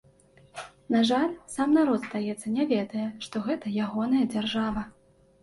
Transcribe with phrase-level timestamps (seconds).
[0.95, 4.81] На жаль, сам народ, здаецца, не ведае, што гэта ягоная дзяржава.